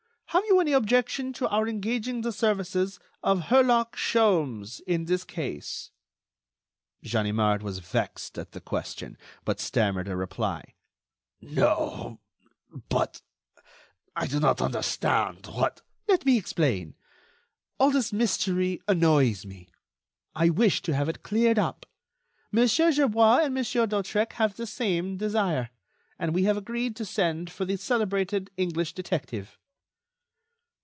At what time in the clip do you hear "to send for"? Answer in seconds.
26.95-27.65